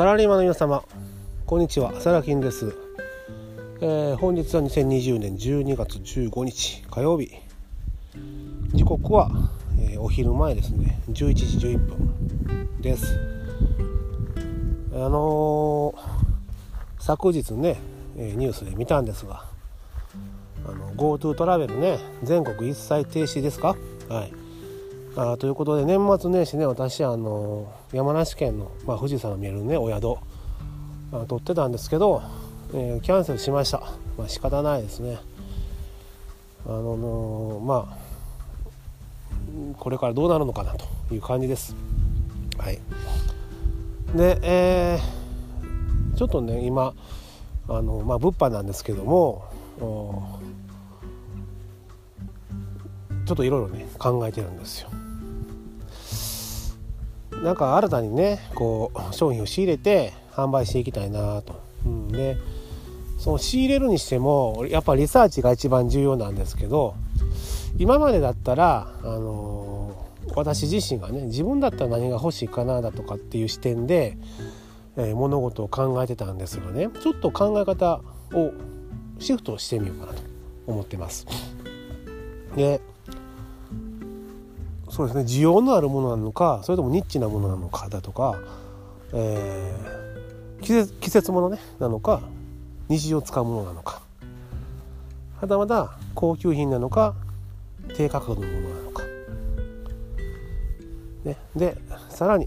[0.00, 0.82] サラリーマンの皆様
[1.44, 2.00] こんにちは。
[2.00, 2.74] サラキンです、
[3.82, 7.30] えー、本日は2020年12月15日火曜日。
[8.72, 9.30] 時刻は、
[9.78, 11.02] えー、お昼前ですね。
[11.10, 13.14] 11時11分です。
[14.94, 17.76] あのー、昨日ね
[18.16, 19.44] ニュースで見たんですが
[20.96, 23.76] GoTo トラベルね全国一切停止ですか？
[24.08, 24.32] はい。
[25.16, 30.16] あということで年末年始ね私あの山梨県の、まあ、富士山の見えるねお宿
[31.12, 32.22] あ取ってたんですけど、
[32.72, 33.80] えー、キャンセルしました、
[34.16, 35.18] まあ、仕方ないですね。
[36.64, 38.10] あのまあ
[39.78, 41.74] これからどうなるのかなという感じです。
[42.58, 42.78] はい。
[44.14, 46.94] で、えー、ちょっとね今
[47.68, 49.44] あのまあ物販なんですけども
[53.26, 54.90] ちょっといろいろね考えてるんですよ。
[57.42, 62.36] なんか新たにねこう商品を仕入れて販売していきたいなと、うん、で
[63.18, 66.94] その仕入れるにしてもやっぱリサーチが一番重要なんですけど
[67.78, 74.16] 今までだったら、あのー、私自身がね自分だったら何が欲しいかなだとかっていう視点で、
[74.96, 78.00] えー、物事を考えてたんですがねちょっと考え方
[78.32, 78.52] を
[79.18, 80.22] シフトしてみようかなと
[80.66, 81.26] 思ってます。
[82.56, 82.80] で
[84.90, 85.24] そうですね。
[85.24, 88.38] 需要のあるものなのかそれともニッチなものなのかだとか、
[89.12, 92.20] えー、季節季節もの、ね、なのか
[92.88, 94.02] 日常使うものなのか。
[95.40, 97.14] はたまた高級品なのか
[97.96, 99.02] 低価格のものなのか、
[101.24, 101.78] ね、で
[102.10, 102.46] さらに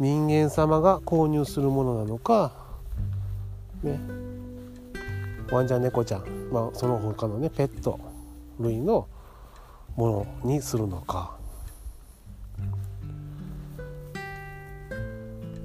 [0.00, 2.52] 人間様が購入するものなのか、
[3.84, 4.00] ね、
[5.50, 8.00] ワンちゃん猫ちゃん、まあ、その他のねペット
[8.58, 9.06] 類の
[9.96, 11.34] ものにするのか。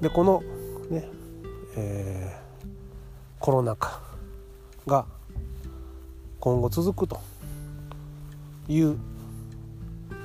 [0.00, 0.42] でこの
[0.90, 1.08] ね、
[1.76, 2.64] えー、
[3.38, 4.00] コロナ禍
[4.86, 5.06] が
[6.40, 7.20] 今後続くと
[8.68, 8.98] いう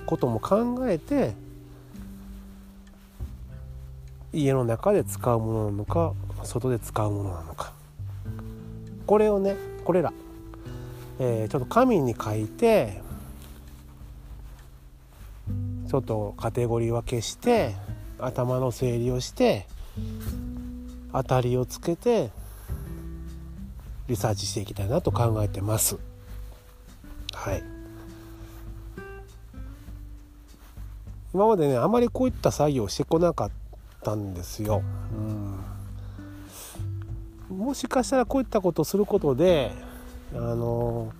[0.07, 1.35] ことも考えて
[4.33, 7.73] 家の中で使うものなのか外で使うものなのか。
[9.05, 9.55] これをね
[9.85, 10.11] これら、
[11.19, 13.01] えー、ちょっと紙に書いて
[15.87, 17.75] ちょっとカテゴリー分けして
[18.19, 19.65] 頭の整理をして
[21.13, 22.29] 当たりをつけて
[24.07, 25.97] リサーチしていきたいなと考えてます。
[27.33, 27.63] はい
[31.33, 33.51] 今までねあまりこういった作業をしてこなかっ
[34.03, 34.81] たんですよ。
[37.49, 39.71] うん、もしかしたらこういったことをすることで
[40.33, 41.11] あの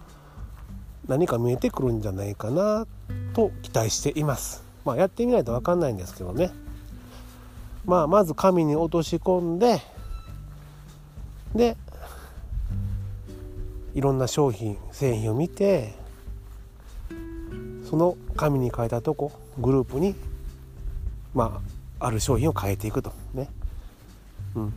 [1.08, 2.88] 何か見えてくるんじゃないかな
[3.38, 4.64] と期待しています。
[4.84, 6.50] まあ、やってみないと分かんないんですけどね。
[7.86, 9.80] まあ、まず紙に落とし込んで
[11.54, 11.78] で
[13.94, 15.94] いろんな商品製品を見て
[17.90, 20.16] その紙に書いたとこグループに
[21.34, 21.62] ま
[22.00, 23.50] あある商品を変えていくとね、
[24.56, 24.74] うん、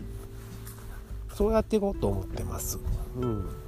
[1.35, 2.79] そうやっていこうと思ってます。
[3.17, 3.60] うん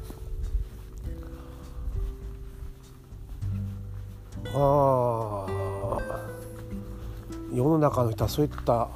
[4.55, 5.47] あ
[7.53, 8.89] 世の中の人はそういった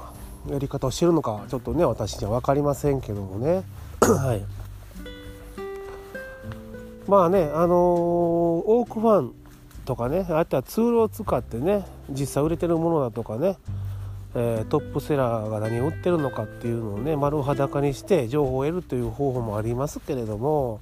[0.49, 3.63] やり方をしてるのかちょっとね私には分かりませんけどもね。
[4.01, 4.45] はい。
[7.09, 9.33] まあねあのー、オークファン
[9.85, 13.57] とかねあとはツールを使ってね実際売れてるものだとかね、
[14.35, 20.81] えー、トップセラーが何を売ってるのかっていうのをね丸裸にして情報を得るという方法もありますけれども。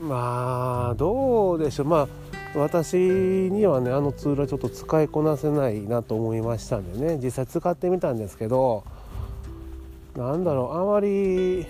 [0.00, 1.86] まあどうでしょう。
[1.86, 2.08] まあ
[2.54, 8.84] 私にはねあのツールはちょっと使いこなせないなと思いましたんでね実際使ってみたんですけど
[10.16, 11.66] なんだろうあまり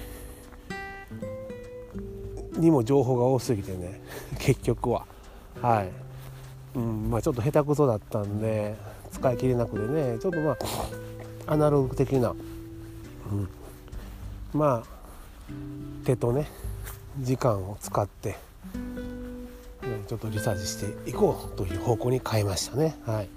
[2.57, 4.01] にも情報が多すぎてね
[4.39, 5.07] 結局は。
[5.61, 5.91] はい、
[6.75, 8.75] うんまあ、ちょっと下手くそだったんで
[9.11, 10.57] 使い切れなくてねちょっとまあ
[11.47, 13.49] アナログ的な、うん、
[14.53, 15.05] まあ
[16.05, 16.49] 手とね
[17.21, 18.37] 時間を使って
[20.07, 20.75] ちょっとリサーチし
[21.05, 22.97] ていこうという方向に変えましたね。
[23.07, 23.29] はい、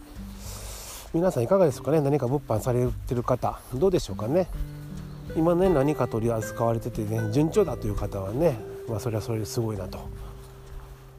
[1.13, 2.01] 皆さんいかがですかね？
[2.01, 4.47] 何か物販されてる方どうでしょうかね？
[5.35, 9.99] 今ね何か取り扱われててね順調だという方はねまあそれはそれですごいなと。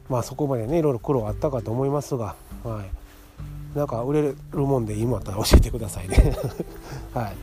[0.09, 3.77] まあそこまでねいろいろ苦労あったかと思いますがはい。
[3.77, 6.35] なんか売れるもんで今あったら教えてくださいね。
[7.13, 7.35] はい。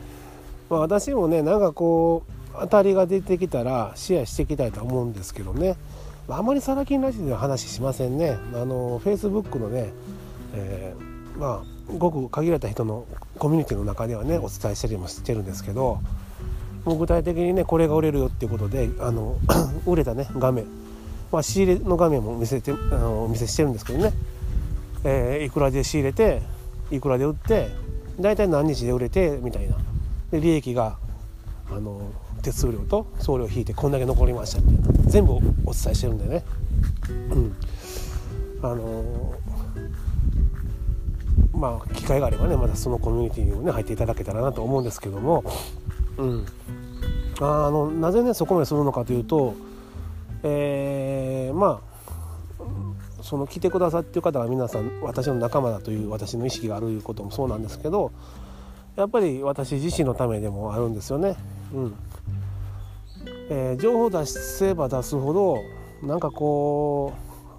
[0.69, 5.77] まあ私もねなんかこう当たりが出てきたらシェアしていきたいと思うんですけどね。
[6.29, 8.37] あまりサラ金ラジオで話しませんね。
[8.53, 9.93] あのフェイスブックのね、
[10.53, 13.05] えー、まあごく限られた人の
[13.39, 16.01] コミュニティの中ではねお伝えしたりもしてるんですけど
[16.83, 19.37] もう具体的にねこれが売れるよっていうことであの
[19.87, 20.65] 売れたね画面、
[21.31, 24.11] まあ、仕入れの画面も見せてあのお見せしてるんですけどね、
[25.05, 26.41] えー、いくらで仕入れて
[26.91, 27.69] いくらで売って
[28.19, 29.77] 大体何日で売れてみたいな。
[30.31, 30.97] で利益が
[31.71, 32.01] あの
[32.41, 35.09] 手数料と送料引いてこんだけ残りましたみたいな。
[35.09, 36.43] 全部お伝えしてるんでね、
[37.31, 37.55] うん、
[38.61, 39.33] あの
[41.53, 45.43] まあ機会があればねまたそのコミュニティにもね入っていただけたらなと思うんですけども、
[46.17, 46.45] うん、
[47.39, 49.55] あのなぜねそこまでするのかというと、
[50.43, 51.97] えー、まあ
[53.21, 58.11] その来てくださってる方が皆さん私の仲間だという私の意識があることもそうなんですけど
[58.95, 61.35] やっぱり私自身のためでもあるんですよね。
[61.73, 61.95] うん。
[63.49, 65.57] えー、情報出せば出すほど
[66.01, 67.13] なんかこ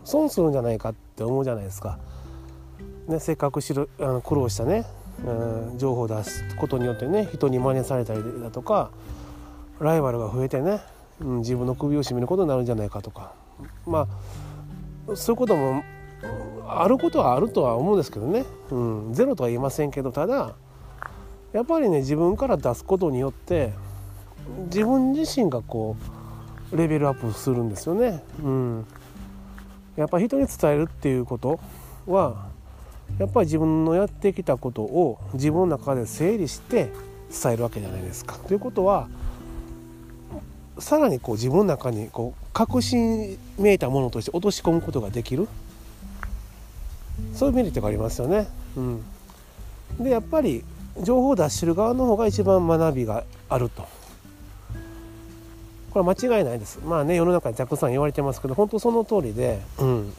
[0.05, 1.99] う損するんじゃないかって思うじゃないですか。
[3.09, 4.85] ね、せっかくしるあの苦労したね、
[5.25, 8.91] うん、情報を出すことによってね人に真似されたりだとか
[9.81, 10.81] ライバルが増えてね、
[11.21, 13.33] うん、自分の首を絞めることになるんじゃないかとか
[13.87, 14.07] ま
[15.11, 15.83] あそういうことも
[16.67, 18.79] あることはあるとは思うんですけどね、う
[19.11, 20.55] ん、ゼロとは言いませんけどただ
[21.55, 23.73] やっぱりね自分から出すことによって
[24.67, 25.97] 自分自身がこ
[26.73, 28.23] うレベルアップするんですよね。
[28.43, 28.87] うん、
[29.97, 31.61] やっぱ人に伝えるっていうこと
[32.07, 32.49] は
[33.19, 36.91] やっぱり自分のやってきたことを自分の中で整理して
[37.43, 38.37] 伝えるわけじゃないですか。
[38.37, 39.09] ということは
[40.79, 45.49] さらにこう自分の中にこう確信めいたものとして落とし込むことができる
[47.35, 48.47] そういうメリットがありますよね。
[48.77, 49.05] うん、
[49.99, 50.65] でやっぱり
[51.03, 53.98] 情報を出してる側の方が一番学びがあると。
[55.91, 56.81] これは間違いないです。
[56.85, 60.13] まあね世の中にたくさん言われてますけど本当その通りで、うん、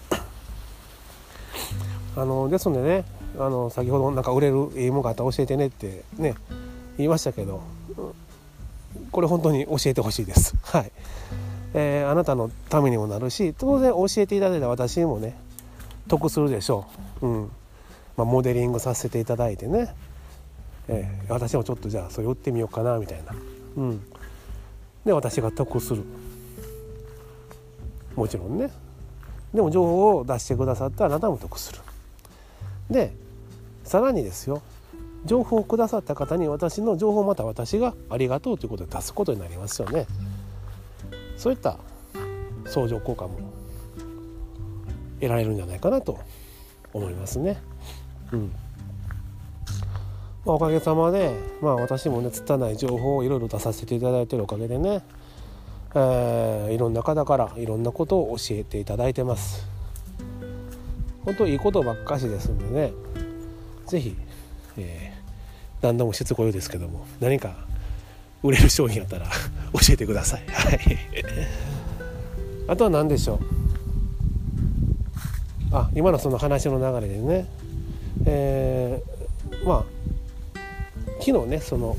[2.16, 3.06] あのですのでね
[3.38, 6.36] あの先ほどなんか売れるいいものがあったら教えてねってね
[6.98, 7.62] 言いましたけど、
[9.12, 10.56] これ本当に教えてほしいです。
[10.64, 10.92] はい、
[11.74, 15.38] えー、あなたのためにもなるし当然教えていただいた私にもね
[16.08, 16.86] 得するでしょ
[17.22, 17.28] う。
[17.28, 17.52] うん。
[18.18, 19.96] まあ、モデリングさせていただいてね。
[20.90, 23.34] えー、私もちょっとじゃあそれ売ってみようかなみたいな、
[23.78, 24.02] うん、
[25.06, 26.04] で私が得する。
[28.16, 28.72] もちろんね。
[29.54, 31.80] でも情報を出してくださったあなたも得する。
[32.90, 33.14] で
[33.84, 34.62] さらにですよ。
[35.26, 40.06] 情報をくださった方に私の情報をまた私がありがとうということで出すことになりますよね。
[41.38, 41.78] そういった
[42.66, 43.40] 相乗効果も
[45.20, 46.20] 得られるんじゃないかなと
[46.94, 47.62] 思いますね。
[48.32, 48.52] うん、
[50.46, 51.32] おかげさまで、
[51.62, 55.04] まあ、私もね拙い情報をいろいろ出させていただいてるおかげでね、
[55.94, 59.68] えー、いろんな方からいろんなことを教えていただいてます。
[61.26, 62.94] 本当いいことばっかしですんでね
[63.86, 64.16] 是非、
[64.78, 67.54] えー、何度もしつこいですけども何か
[68.42, 69.28] 売れる商品あったら
[69.74, 70.44] 教えてください。
[70.48, 70.80] はい。
[72.68, 73.40] あとは何でしょう？
[75.76, 77.46] あ今のその話の流れでね
[78.26, 79.84] えー、まあ
[81.20, 81.96] 昨日ねその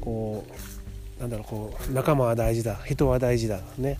[0.00, 0.44] こ
[1.18, 3.98] うなんだろうこう仲間は大事だ人は大事だね。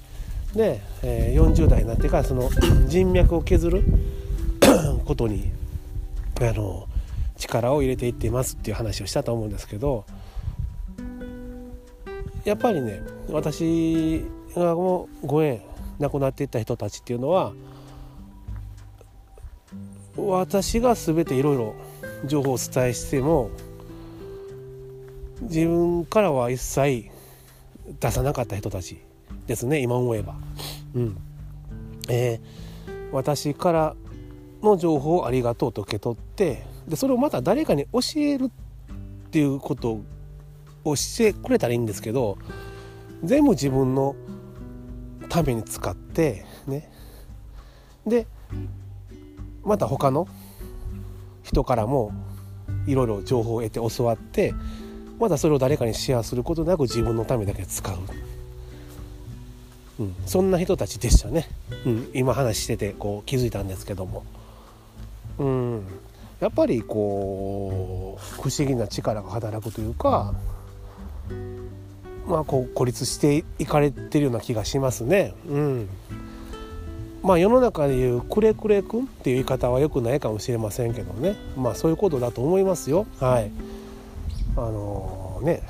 [0.55, 2.49] で、えー、40代になってからその
[2.87, 3.85] 人脈を削る
[5.05, 5.51] ことに
[6.41, 6.87] あの
[7.37, 10.05] 力を入れていっていますっていう話をしたと思うんですけど
[12.45, 13.01] やっぱりね
[13.31, 14.25] 私
[14.55, 15.61] がもうご縁
[15.99, 17.53] 亡くなっていった人たちっていうのは
[20.17, 21.75] 私が全ていろいろ
[22.27, 23.51] 情報をお伝えしても
[25.43, 27.11] 自分からは一切
[28.01, 28.99] 出さなかった人たち
[29.47, 30.35] ですね今思えば。
[30.95, 31.17] うん
[32.09, 33.97] えー、私から
[34.63, 38.51] の情報をありがとうと受け取ってでそれをまた誰かに教えるっ
[39.31, 40.01] ていうこと
[40.85, 42.39] をしてくれたらいいんですけど
[43.23, 44.17] 全部自分の
[45.29, 46.91] ために使ってね
[48.07, 48.27] で
[49.63, 50.27] また他の
[51.49, 52.13] 人からも
[52.87, 54.55] いろいろ情報を得て教わって
[55.19, 57.97] またそれを誰かにシェアすることなく自分のためだけ使う、
[60.01, 61.49] うん、そんな人たちでしたね、
[61.87, 64.25] うん、今話しててこう気づいたんですけども、
[65.39, 65.87] うん、
[66.41, 70.35] やっぱりこう不思議な力が働くというか
[72.27, 75.33] まあこう孤立していかれてるような気がしますね。
[75.49, 75.89] うん。
[77.23, 81.37] まあ世の中でいうくれくれくんっていう言い方はよくないかもしれませんけどね。
[81.57, 83.07] まあそういうことだと思いますよ。
[83.19, 83.51] はい。
[84.57, 85.63] あのー、ね。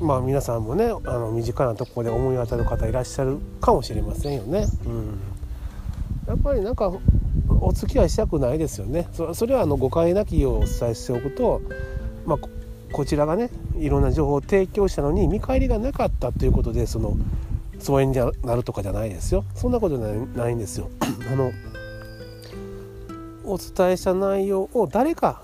[0.00, 4.66] まあ皆さんもねあの身近なところで思い当たる方いらっしゃるかもしれませんよね。
[4.84, 5.20] うん。
[6.26, 6.92] やっぱりなんか
[7.60, 9.08] お付き合いしたくないですよね。
[9.12, 11.60] それはあの誤解なきようお伝えしておくと、
[12.26, 12.38] まあ、
[12.92, 17.16] こちらがねいろんな情報を提供したのに見返りがなかったということでその
[17.82, 19.44] 疎遠になるとかじゃないですよ。
[19.54, 20.88] そんなことないんですよ。
[21.30, 21.52] あの
[23.44, 25.42] お伝えした内容を誰か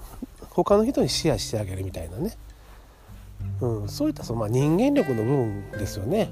[0.50, 2.32] 他の人にシェアしてあげるみたいなね、
[3.60, 6.30] うん、そういったその、まあ、人間力の部分ですよね。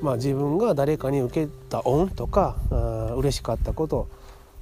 [0.00, 4.08] まあ、自分が誰かに受けた恩とかあ嬉しかったこと、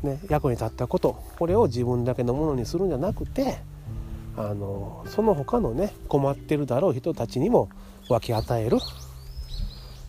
[0.03, 3.59] ね、役に立ったことこれを自分だけのものにするんじゃなくて
[4.37, 7.69] あのその他のね困ってるだろう人たちにも
[8.09, 8.79] 分け与える。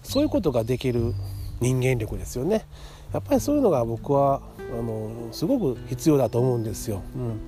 [0.08, 1.14] そういうことができる
[1.60, 2.66] 人間力ですよね。
[3.14, 7.02] やっぱりそういうのが僕はあのすごく必要だと思うんですよ。
[7.16, 7.40] うん、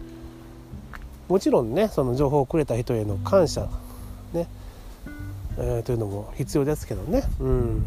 [1.27, 3.69] もちろんねその情報をくれた人への感謝
[4.33, 4.47] ね、
[5.57, 7.85] えー、というのも必要ですけどね、うん、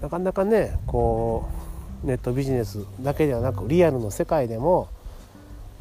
[0.00, 1.48] なかなかねこ
[2.04, 4.88] うネットビジネスだけではなくリアルの世界でも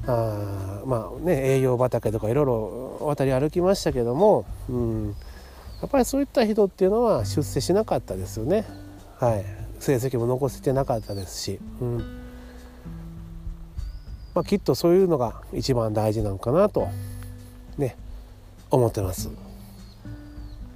[0.06, 5.16] あまあね営業畑とかいろいろ渡り歩きましたけども、うん、
[5.82, 8.66] やっぱりそういった人っていうのは出世しなかったですよね。
[9.20, 9.46] はい。
[9.80, 11.98] 成績も残せてなかったですし、うん。
[14.34, 16.88] まあ、きっとそういうのが一番大事なのかなと
[17.78, 17.96] ね
[18.70, 19.30] 思ってます。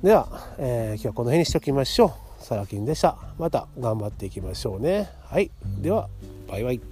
[0.03, 0.27] では、
[0.58, 2.08] えー、今日はこの辺にしておきましょ
[2.39, 2.43] う。
[2.43, 3.17] サラキンでした。
[3.38, 5.10] また頑張っていきましょうね。
[5.25, 5.51] はい。
[5.79, 6.10] では
[6.48, 6.90] バイバイ。